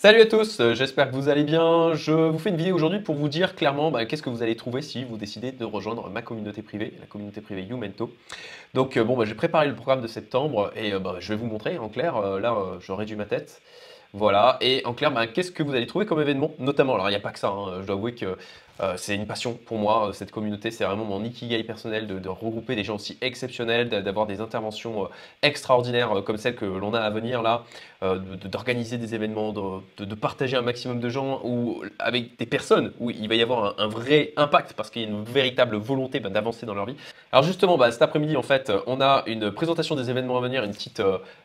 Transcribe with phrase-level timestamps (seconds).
[0.00, 1.92] Salut à tous, euh, j'espère que vous allez bien.
[1.94, 4.54] Je vous fais une vidéo aujourd'hui pour vous dire clairement bah, qu'est-ce que vous allez
[4.54, 8.08] trouver si vous décidez de rejoindre ma communauté privée, la communauté privée Youmento.
[8.74, 11.34] Donc euh, bon, bah, j'ai préparé le programme de septembre et euh, bah, je vais
[11.34, 12.20] vous montrer en clair.
[12.38, 13.60] là, je réduis ma tête.
[14.12, 17.16] Voilà, et en clair, qu'est-ce que vous allez trouver comme événement Notamment, alors il n'y
[17.16, 17.80] a pas que ça, hein.
[17.82, 18.38] je dois avouer que
[18.96, 22.84] c'est une passion pour moi, cette communauté, c'est vraiment mon ikigai personnel de, regrouper des
[22.84, 25.10] gens aussi exceptionnels, d'avoir des interventions
[25.42, 27.64] extraordinaires comme celles que l'on a à venir là,
[28.02, 33.28] d'organiser des événements, de, partager un maximum de gens ou avec des personnes où il
[33.28, 36.66] va y avoir un, vrai impact parce qu'il y a une véritable volonté bah, d'avancer
[36.66, 36.96] dans leur vie.
[37.32, 40.64] Alors justement, bah, cet après-midi en fait, on a une présentation des événements à venir,
[40.64, 41.02] une petite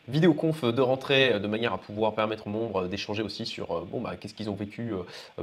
[0.07, 4.01] vidéo conf de rentrée de manière à pouvoir permettre aux membres d'échanger aussi sur bon,
[4.01, 4.93] bah, qu'est-ce qu'ils ont vécu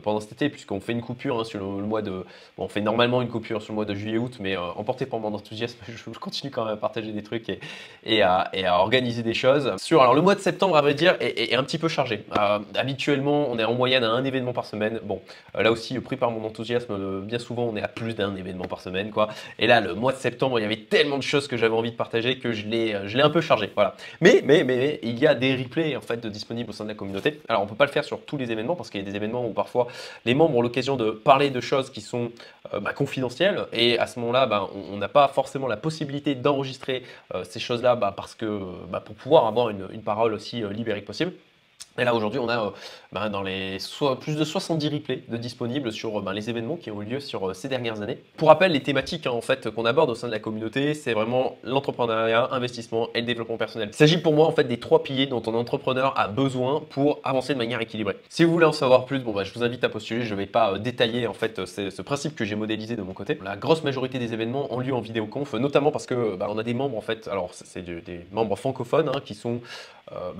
[0.02, 2.24] pendant cet été puisqu'on fait une coupure hein, sur le mois de.
[2.56, 5.20] Bon, on fait normalement une coupure sur le mois de juillet-août, mais euh, emporté par
[5.20, 7.60] mon enthousiasme, je, continue quand même à partager des trucs et,
[8.04, 9.74] et, à, organiser des choses.
[9.78, 12.24] Sur, alors, le mois de septembre, à vrai dire, est, un petit peu chargé.
[12.38, 15.00] Euh, habituellement, on est en moyenne à un événement par semaine.
[15.02, 15.20] Bon,
[15.56, 18.66] euh, là aussi, pris par mon enthousiasme, bien souvent, on est à plus d'un événement
[18.66, 19.28] par semaine, quoi.
[19.58, 21.90] Et là, le mois de septembre, il y avait tellement de choses que j'avais envie
[21.90, 23.70] de partager que je l'ai, un peu chargé.
[23.74, 23.94] Voilà.
[24.20, 26.94] Mais, mais, mais, il y a des replays en fait disponibles au sein de la
[26.94, 27.40] communauté.
[27.48, 29.16] Alors, on peut pas le faire sur tous les événements parce qu'il y a des
[29.16, 29.88] événements où parfois
[30.24, 33.66] les membres ont l'occasion de parler de choses qui sont euh, bah, confidentielles.
[33.72, 37.02] Et à ce moment-là, bah, on n'a pas forcément la possibilité d'enregistrer
[37.34, 38.46] euh, ces choses-là bah, parce que
[39.04, 41.32] pour pouvoir avoir une, une parole aussi euh, libérée que possible.
[42.00, 42.70] Et là aujourd'hui, on a euh,
[43.12, 43.76] ben, dans les
[44.20, 47.50] plus de 70 replays de disponibles sur ben, les événements qui ont eu lieu sur
[47.50, 48.22] euh, ces dernières années.
[48.38, 51.12] Pour rappel, les thématiques hein, en fait qu'on aborde au sein de la communauté, c'est
[51.12, 53.90] vraiment l'entrepreneuriat, investissement et le développement personnel.
[53.92, 57.20] Il s'agit pour moi en fait des trois piliers dont un entrepreneur a besoin pour
[57.22, 58.16] avancer de manière équilibrée.
[58.30, 60.22] Si vous voulez en savoir plus, bon, ben, je vous invite à postuler.
[60.22, 63.12] Je ne vais pas euh, détailler en fait ce principe que j'ai modélisé de mon
[63.12, 63.38] côté.
[63.44, 66.74] La grosse majorité des événements ont lieu en vidéoconf, notamment parce que on a des
[66.74, 69.60] membres en fait, alors c'est des membres francophones hein, qui sont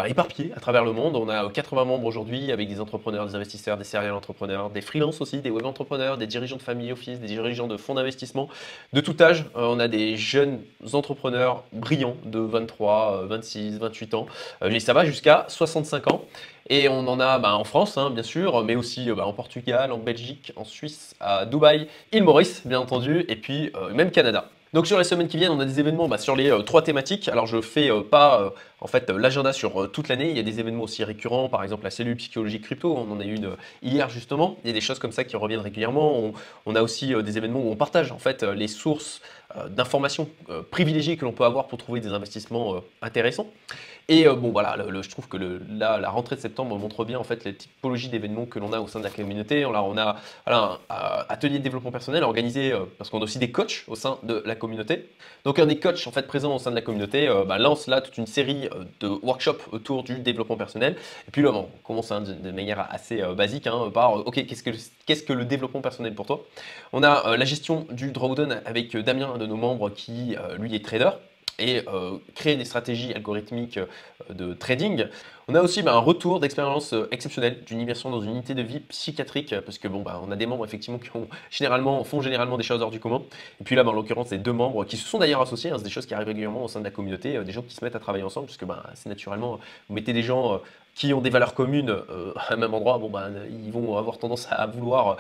[0.09, 1.17] éparpillés à travers le monde.
[1.51, 5.51] 80 membres aujourd'hui avec des entrepreneurs, des investisseurs, des serial entrepreneurs, des freelances aussi, des
[5.51, 8.49] web entrepreneurs, des dirigeants de famille office, des dirigeants de fonds d'investissement
[8.93, 9.45] de tout âge.
[9.57, 10.61] Euh, on a des jeunes
[10.93, 14.27] entrepreneurs brillants de 23, 26, 28 ans.
[14.63, 16.25] Euh, et ça va jusqu'à 65 ans.
[16.69, 19.33] Et on en a bah, en France, hein, bien sûr, mais aussi euh, bah, en
[19.33, 24.49] Portugal, en Belgique, en Suisse, à Dubaï, île Maurice, bien entendu, et puis même Canada.
[24.73, 26.83] Donc sur les semaines qui viennent, on a des événements bah, sur les euh, trois
[26.83, 27.29] thématiques.
[27.29, 28.51] Alors je fais euh, pas euh,
[28.81, 30.31] en fait l'agenda sur toute l'année.
[30.31, 32.97] Il y a des événements aussi récurrents, par exemple la cellule psychologie crypto.
[32.97, 34.59] On en a eu une hier justement.
[34.63, 36.33] Il y a des choses comme ça qui reviennent régulièrement.
[36.67, 39.21] On, a aussi des événements où on partage en fait les sources
[39.69, 40.29] d'informations
[40.71, 43.47] privilégiées que l'on peut avoir pour trouver des investissements intéressants.
[44.11, 45.37] Et euh, bon, voilà, je trouve que
[45.71, 48.89] la rentrée de septembre montre bien en fait les typologies d'événements que l'on a au
[48.89, 49.65] sein de la communauté.
[49.65, 50.17] On a
[50.49, 50.79] un,
[51.29, 54.43] atelier de développement personnel organisé euh, parce qu'on a aussi des coachs au sein de
[54.45, 55.09] la communauté.
[55.45, 57.87] Donc, un des coachs en fait présents au sein de la communauté euh, bah, lance
[57.87, 58.69] là toute une série
[58.99, 60.97] de workshops autour du développement personnel.
[61.29, 65.33] Et puis là, on commence hein, de, manière assez basique hein, par OK, qu'est-ce que
[65.33, 66.45] le développement personnel pour toi?
[66.93, 71.11] On a la gestion du drawdown avec Damien, de nos membres qui lui est trader
[71.61, 73.87] et euh, créer des stratégies algorithmiques euh,
[74.31, 75.07] de trading.
[75.49, 78.63] On a aussi bah, un retour d'expérience euh, exceptionnelle d'une immersion dans une unité de
[78.63, 82.23] vie psychiatrique, parce que bon, bah, on a des membres effectivement qui ont généralement, font
[82.23, 83.23] généralement des choses hors du commun.
[83.61, 85.75] Et puis là, bah, en l'occurrence, c'est deux membres qui se sont d'ailleurs associés, hein,
[85.77, 87.85] c'est des choses qui arrivent régulièrement au sein de la communauté, des gens qui se
[87.85, 90.61] mettent à travailler ensemble, puisque bah, c'est naturellement, vous mettez des gens
[90.95, 91.91] qui ont des valeurs communes
[92.37, 95.17] à un même endroit, bon, bah, ils vont avoir tendance à vouloir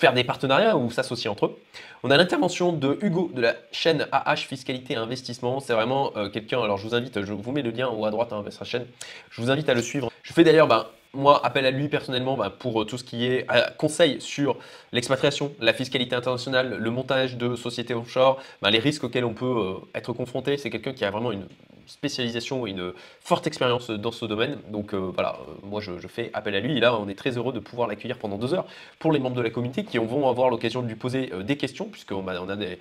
[0.00, 1.58] faire des partenariats ou s'associer entre eux.
[2.02, 5.60] On a l'intervention de Hugo de la chaîne AH Fiscalité Investissement.
[5.60, 8.06] C'est vraiment euh, quelqu'un, alors je vous invite, je vous mets le lien en haut
[8.06, 8.86] à droite hein, vers sa chaîne.
[9.30, 10.10] Je vous invite à le suivre.
[10.22, 13.26] Je fais d'ailleurs ben, moi, appel à lui personnellement bah, pour euh, tout ce qui
[13.26, 14.56] est euh, conseil sur
[14.92, 19.74] l'expatriation, la fiscalité internationale, le montage de sociétés offshore, bah, les risques auxquels on peut
[19.94, 20.56] être confronté.
[20.56, 21.46] C'est quelqu'un qui a vraiment une
[21.90, 24.58] spécialisation et une forte expérience dans ce domaine.
[24.68, 26.76] Donc voilà, moi je, fais appel à lui.
[26.76, 28.66] Et là, on est très heureux de pouvoir l'accueillir pendant deux heures
[28.98, 31.86] pour les membres de la communauté qui vont avoir l'occasion de lui poser des questions,
[31.86, 32.78] puisqu'on on a des,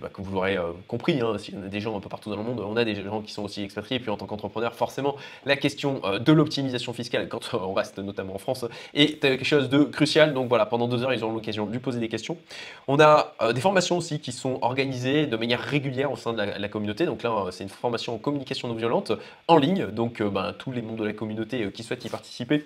[0.00, 2.36] bah, vous l'aurez euh, compris, hein, s'il y a des gens un peu partout dans
[2.36, 3.96] le monde, on a des gens qui sont aussi expatriés.
[3.96, 7.98] Et puis en tant qu'entrepreneur, forcément, la question euh, de l'optimisation fiscale, quand on reste
[7.98, 8.64] notamment en France,
[8.94, 10.34] est quelque chose de crucial.
[10.34, 12.36] Donc voilà, pendant deux heures, ils auront l'occasion de lui poser des questions.
[12.86, 16.42] On a euh, des formations aussi qui sont organisées de manière régulière au sein de
[16.42, 17.06] la, communauté.
[17.06, 19.12] Donc là, c'est une formation en communication non violente
[19.46, 19.86] en ligne.
[19.86, 22.64] Donc ben, tous les membres de la communauté qui souhaitent y participer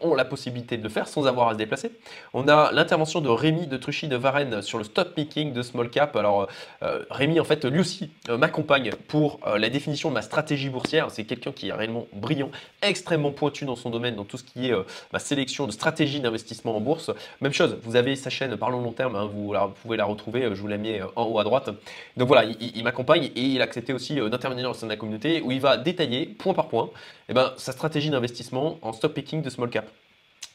[0.00, 1.92] ont la possibilité de le faire sans avoir à se déplacer.
[2.34, 5.90] On a l'intervention de Rémi de Truchy de Varennes sur le stop picking de small
[5.90, 6.16] cap.
[6.16, 6.48] Alors
[6.82, 10.68] euh, Rémi, en fait, lui aussi euh, m'accompagne pour euh, la définition de ma stratégie
[10.68, 11.10] boursière.
[11.10, 12.50] C'est quelqu'un qui est réellement brillant,
[12.82, 14.74] extrêmement pointu dans son domaine, dans tout ce qui est
[15.12, 17.10] ma sélection de stratégie d'investissement en bourse.
[17.40, 20.60] Même chose, vous avez sa chaîne Parlons long terme, hein, vous, pouvez la retrouver, je
[20.60, 21.70] vous la mets en haut à droite.
[22.16, 25.50] Donc voilà, il, m'accompagne et il a accepté aussi d'intervenir dans de la communauté où
[25.50, 26.90] il va détailler point par point
[27.28, 29.86] eh ben, sa stratégie d'investissement en stock picking de small cap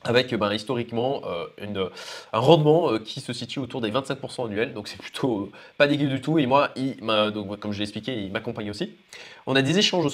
[0.03, 1.89] avec ben, historiquement euh,
[2.31, 5.88] un rendement euh, qui se situe autour des 25% annuels, donc c'est plutôt euh, pas
[5.88, 6.39] dégueu du tout.
[6.39, 6.71] Et moi,
[7.33, 8.94] donc, comme je l'ai expliqué, il m'accompagne aussi.
[9.47, 10.05] On a des échanges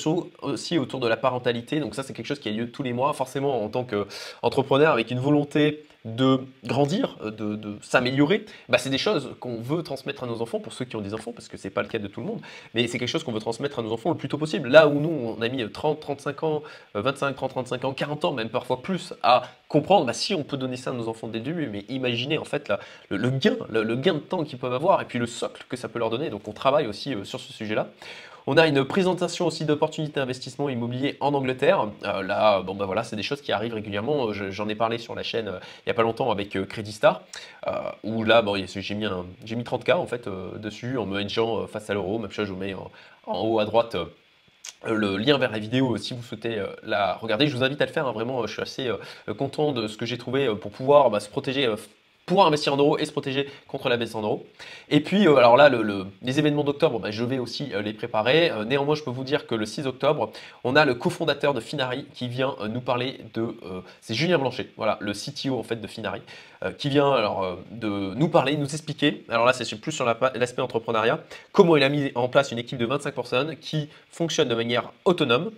[0.42, 2.94] aussi, autour de la parentalité, donc ça c'est quelque chose qui a lieu tous les
[2.94, 8.98] mois, forcément en tant qu'entrepreneur avec une volonté de grandir, de, s'améliorer, bah, c'est des
[8.98, 11.56] choses qu'on veut transmettre à nos enfants, pour ceux qui ont des enfants, parce que
[11.56, 12.42] c'est pas le cas de tout le monde,
[12.74, 14.70] mais c'est quelque chose qu'on veut transmettre à nos enfants le plus tôt possible.
[14.70, 16.64] Là où nous, on a mis 30, 35 ans,
[16.94, 20.58] 25, 30, 35 ans, 40 ans, même parfois plus, à comprendre, bah, si on peut
[20.58, 22.72] donner ça à nos enfants dès le début, mais imaginez en fait
[23.10, 25.88] le, gain, le, gain de temps qu'ils peuvent avoir, et puis le socle que ça
[25.88, 26.30] peut leur donner.
[26.30, 27.90] Donc on travaille aussi euh, sur ce sujet-là.
[28.46, 31.88] On a une présentation aussi d'opportunités d'investissement immobilier en Angleterre.
[32.04, 34.28] Euh, là, bon bah voilà, c'est des choses qui arrivent régulièrement.
[34.28, 37.22] Euh, j'en ai parlé sur la chaîne il n'y a pas longtemps avec Credit Star,
[38.04, 41.94] où là, bon, j'ai mis, mis 30K en fait dessus en me hedgeant face à
[41.94, 42.20] l'euro.
[42.20, 43.96] Même chose, je vous mets en haut à droite
[44.86, 47.48] le lien vers la vidéo si vous souhaitez euh, la regarder.
[47.48, 48.12] Je vous invite à le faire, hein.
[48.12, 51.20] vraiment, je suis assez euh, content de ce que j'ai trouvé euh, pour pouvoir bah,
[51.20, 51.74] se protéger
[52.26, 54.46] pouvoir investir en euros et se protéger contre la baisse en euros.
[54.90, 55.70] Et puis, euh, alors là,
[56.22, 58.50] les événements d'octobre, bah, je vais aussi euh, les préparer.
[58.50, 60.32] Euh, néanmoins, je peux vous dire que le 6 octobre,
[60.64, 63.56] on a le cofondateur de Finari qui vient nous parler de...
[64.02, 66.22] c'est Julien Blanchet, voilà, le CTO en fait de Finari,
[66.78, 71.20] qui vient alors de nous parler, nous expliquer, alors là c'est plus sur l'aspect entrepreneuriat,
[71.52, 74.92] comment il a mis en place une équipe de 25 personnes qui fonctionne de manière
[75.06, 75.52] autonome,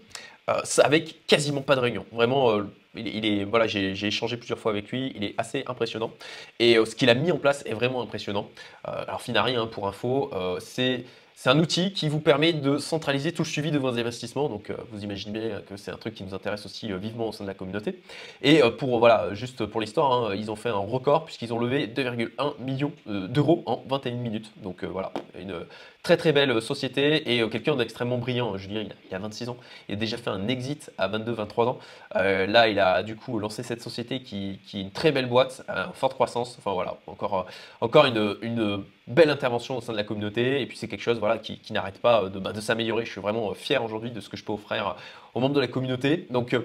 [0.79, 2.05] avec quasiment pas de réunion.
[2.11, 2.59] Vraiment
[2.95, 6.11] il, est, voilà, j'ai échangé plusieurs fois avec lui, il est assez impressionnant.
[6.59, 8.49] Et euh, ce qu'il a mis en place est vraiment impressionnant.
[8.87, 11.05] Euh, alors Finari, hein, pour info, euh, c'est
[11.37, 14.47] c'est un outil qui vous permet de centraliser tout le suivi de vos investissements.
[14.47, 17.33] Donc, euh, vous imaginez que c'est un truc qui nous intéresse aussi euh, vivement au
[17.33, 18.01] sein de la communauté.
[18.41, 21.59] Et euh, pour voilà, juste pour l'histoire, hein, ils ont fait un record puisqu'ils ont
[21.59, 22.29] levé 2,1
[22.59, 24.49] millions d'euros en 21 minutes.
[24.63, 25.65] Donc voilà, une
[26.03, 28.57] très très belle société et quelqu'un d'extrêmement brillant.
[28.57, 29.57] Julien, il a, 26 ans,
[29.89, 31.79] il a déjà fait un exit à 22-23 ans.
[32.13, 35.91] là, il a du coup lancé cette société qui, est une très belle boîte, en
[35.91, 36.55] forte croissance.
[36.57, 37.45] Enfin voilà, encore,
[37.81, 41.19] encore une, une belle intervention au sein de la communauté et puis c'est quelque chose
[41.19, 43.05] voilà, qui, n'arrête pas euh, bah, de, s'améliorer.
[43.05, 44.93] Je suis vraiment euh, fier aujourd'hui de ce que je peux offrir euh,
[45.33, 46.27] aux membres de la communauté.
[46.29, 46.55] Donc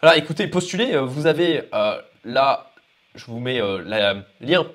[0.00, 0.96] voilà, écoutez, postulez.
[0.96, 1.64] Vous avez
[2.24, 2.70] là,
[3.14, 4.66] je vous mets le lien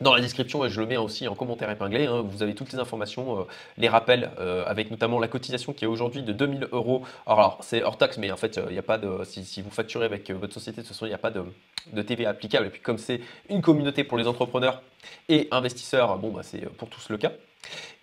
[0.00, 2.06] dans la description et je le mets aussi en commentaire épinglé.
[2.06, 2.22] Hein.
[2.26, 3.46] vous avez toutes les informations,
[3.78, 4.30] les rappels,
[4.66, 7.02] avec notamment la cotisation qui est aujourd'hui de 2000 euros.
[7.26, 9.22] Alors, c'est hors taxe, mais en fait, n'y a pas de.
[9.24, 11.44] Si, vous facturez avec votre société, de toute façon, il n'y a pas de,
[11.92, 12.66] de TVA applicable.
[12.66, 14.82] Et puis, comme c'est une communauté pour les entrepreneurs
[15.28, 17.32] et investisseurs, bon, bah, c'est pour tous le cas.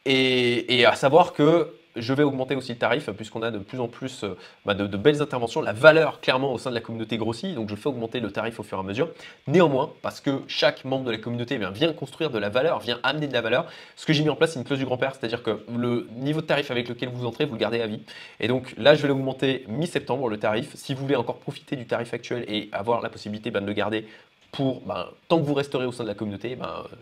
[0.06, 3.88] Et, à savoir que je vais augmenter aussi le tarif puisqu'on a de plus en
[3.88, 5.62] plus euh, bah, de, belles interventions.
[5.62, 8.60] La valeur, clairement, au sein de la communauté grossit, donc je fais augmenter le tarif
[8.60, 9.10] au fur et à mesure.
[9.48, 13.00] Néanmoins, parce que chaque membre de la communauté eh vient construire de la valeur, vient
[13.04, 13.66] amener de la valeur,
[13.96, 16.42] ce que j'ai mis en place, c'est une clause du grand-père, c'est-à-dire que le niveau
[16.42, 18.02] de tarif avec lequel vous entrez, vous le gardez à vie.
[18.40, 20.76] Et donc là, je vais l'augmenter mi-septembre, le tarif.
[20.76, 23.74] Si vous voulez encore profiter du tarif actuel et avoir la possibilité bah, de le
[23.74, 24.06] garder
[24.52, 26.96] pour, ben, tant que vous resterez au sein de la communauté, ben, euh,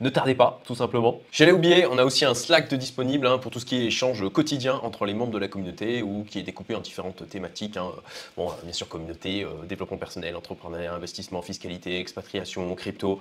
[0.00, 1.20] ne tardez pas, tout simplement.
[1.30, 3.84] J'allais oublier, on a aussi un Slack de disponible hein, pour tout ce qui est
[3.86, 7.76] échange quotidien entre les membres de la communauté ou qui est découpé en différentes thématiques.
[7.76, 7.90] Hein.
[8.36, 13.20] Bon, euh, bien sûr, communauté, euh, développement personnel, entrepreneuriat, investissement, fiscalité, expatriation, crypto,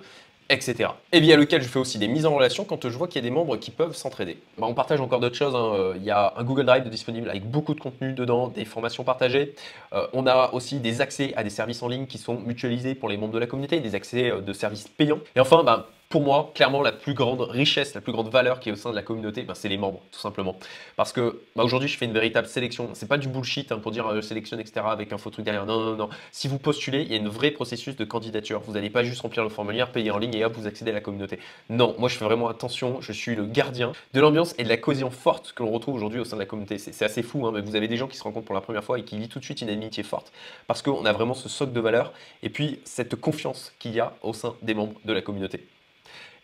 [0.49, 0.89] etc.
[1.11, 3.25] Et via lequel je fais aussi des mises en relation quand je vois qu'il y
[3.25, 4.37] a des membres qui peuvent s'entraider.
[4.57, 5.55] Bah, on partage encore d'autres choses.
[5.55, 5.73] Hein.
[5.75, 9.03] Euh, il y a un Google Drive disponible avec beaucoup de contenu dedans, des formations
[9.03, 9.55] partagées.
[9.93, 13.09] Euh, on a aussi des accès à des services en ligne qui sont mutualisés pour
[13.09, 15.19] les membres de la communauté, des accès euh, de services payants.
[15.35, 18.69] Et enfin, bah, pour moi, clairement, la plus grande richesse, la plus grande valeur qui
[18.69, 20.55] est au sein de la communauté, ben, c'est les membres, tout simplement.
[20.95, 22.91] Parce que bah, aujourd'hui, je fais une véritable sélection.
[22.93, 25.65] C'est pas du bullshit hein, pour dire euh, sélectionne, etc., avec un faux truc derrière.
[25.65, 26.09] Non, non, non.
[26.31, 28.61] Si vous postulez, il y a un vrai processus de candidature.
[28.61, 30.93] Vous n'allez pas juste remplir le formulaire, payer en ligne et hop, vous accédez à
[30.93, 31.37] la communauté.
[31.69, 33.01] Non, moi, je fais vraiment attention.
[33.01, 36.21] Je suis le gardien de l'ambiance et de la cohésion forte que l'on retrouve aujourd'hui
[36.21, 36.77] au sein de la communauté.
[36.77, 38.85] C'est assez fou, hein, mais vous avez des gens qui se rencontrent pour la première
[38.85, 40.31] fois et qui vivent tout de suite une amitié forte.
[40.67, 44.13] Parce qu'on a vraiment ce socle de valeur et puis cette confiance qu'il y a
[44.21, 45.67] au sein des membres de la communauté.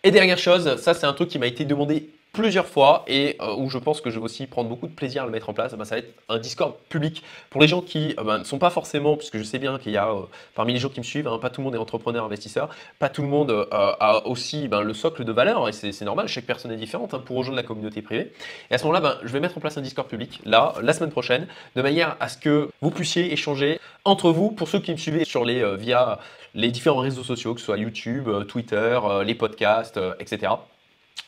[0.03, 3.55] Et dernière chose, ça c'est un truc qui m'a été demandé plusieurs fois et euh,
[3.55, 5.53] où je pense que je vais aussi prendre beaucoup de plaisir à le mettre en
[5.53, 8.43] place, bah, ça va être un Discord public pour les gens qui euh, bah, ne
[8.43, 10.21] sont pas forcément, puisque je sais bien qu'il y a euh,
[10.55, 12.69] parmi les gens qui me suivent, hein, pas tout le monde est entrepreneur, investisseur,
[12.99, 16.45] pas tout le monde a aussi ben, le socle de valeur et c'est normal, chaque
[16.45, 18.31] personne est différente hein, pour rejoindre la communauté privée.
[18.69, 20.93] Et à ce moment-là, ben, je vais mettre en place un Discord public là, la
[20.93, 24.91] semaine prochaine, de manière à ce que vous puissiez échanger entre vous, pour ceux qui
[24.91, 26.19] me suivent sur les, via
[26.55, 30.53] les différents réseaux sociaux, que ce soit YouTube, Twitter, les podcasts, etc.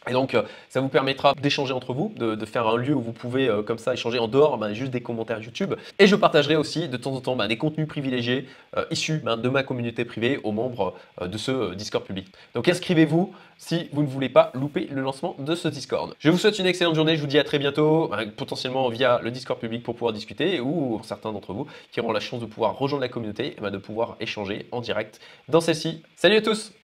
[0.08, 3.14] Et donc, euh, ça vous permettra d'échanger entre vous, de, faire un lieu où vous
[3.14, 5.76] pouvez euh, comme ça échanger en dehors bah, juste des commentaires YouTube.
[5.98, 9.38] Et je partagerai aussi de temps en temps bah, des contenus privilégiés euh, issus bah,
[9.38, 12.28] de ma communauté privée aux membres de ce Discord public.
[12.54, 16.14] Donc inscrivez-vous si vous ne voulez pas louper le lancement de ce Discord.
[16.20, 19.32] Je vous souhaite une excellente journée, je vous dis à très bientôt, potentiellement via le
[19.32, 22.78] Discord public pour pouvoir discuter, ou certains d'entre vous qui auront la chance de pouvoir
[22.78, 26.04] rejoindre la communauté, et de pouvoir échanger en direct dans celle-ci.
[26.18, 26.74] Salut à tous